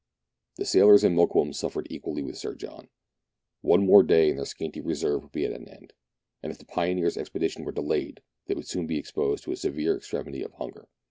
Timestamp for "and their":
4.31-4.47